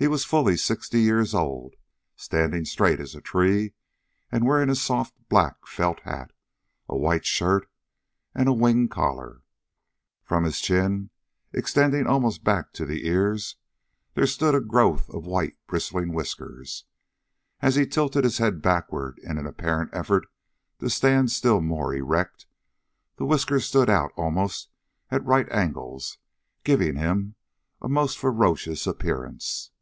[0.00, 1.74] He was fully sixty years old,
[2.14, 3.72] standing straight as a tree
[4.30, 6.30] and wearing a soft black felt hat,
[6.88, 7.68] a white shirt
[8.32, 9.42] and a wing collar.
[10.22, 11.10] From his chin,
[11.52, 13.56] extend almost back to the ears,
[14.14, 16.84] there stood a growth of white bristling whiskers.
[17.60, 20.28] As he tilted his head backward in an apparent effort
[20.78, 22.46] to stand still more erect,
[23.16, 24.70] the whiskers stood out almost
[25.10, 26.18] at right angles,
[26.62, 27.34] giving him
[27.82, 29.72] a most ferocious appearance.